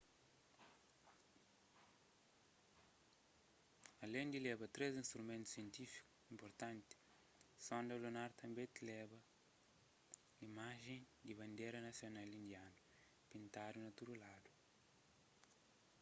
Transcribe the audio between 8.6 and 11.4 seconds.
tleba imajen di